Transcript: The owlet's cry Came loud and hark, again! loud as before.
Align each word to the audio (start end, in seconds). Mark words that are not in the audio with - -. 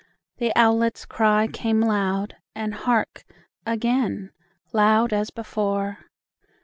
The 0.37 0.51
owlet's 0.55 1.05
cry 1.05 1.45
Came 1.45 1.79
loud 1.79 2.35
and 2.55 2.73
hark, 2.73 3.23
again! 3.67 4.31
loud 4.73 5.13
as 5.13 5.29
before. 5.29 5.99